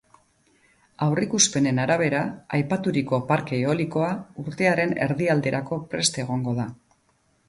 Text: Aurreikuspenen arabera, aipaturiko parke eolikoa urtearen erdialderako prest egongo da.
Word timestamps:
Aurreikuspenen 1.07 1.81
arabera, 1.83 2.21
aipaturiko 2.59 3.19
parke 3.31 3.59
eolikoa 3.65 4.07
urtearen 4.45 4.95
erdialderako 5.07 5.79
prest 5.93 6.19
egongo 6.25 6.55
da. 6.61 6.67